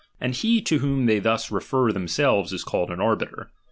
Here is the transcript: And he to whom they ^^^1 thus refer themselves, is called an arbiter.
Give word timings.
And 0.19 0.33
he 0.33 0.63
to 0.63 0.79
whom 0.79 1.05
they 1.05 1.19
^^^1 1.19 1.23
thus 1.25 1.51
refer 1.51 1.91
themselves, 1.91 2.51
is 2.53 2.63
called 2.63 2.89
an 2.89 2.99
arbiter. 2.99 3.51